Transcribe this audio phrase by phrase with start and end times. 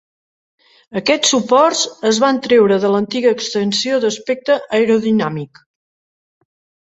[1.01, 5.63] Aquests suports es van treure de l'antiga extensió d'aspecte aerodinàmic.